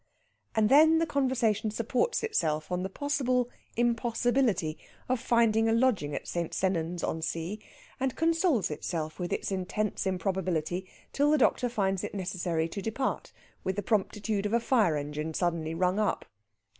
[0.55, 6.27] And then the conversation supports itself on the possible impossibility of finding a lodging at
[6.27, 6.55] St.
[6.55, 7.59] Sennans on Sea,
[7.99, 13.31] and consoles itself with its intense improbability till the doctor finds it necessary to depart
[13.63, 16.25] with the promptitude of a fire engine suddenly rung up.